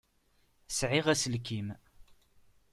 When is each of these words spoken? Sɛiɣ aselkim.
Sɛiɣ 0.77 1.05
aselkim. 1.13 1.67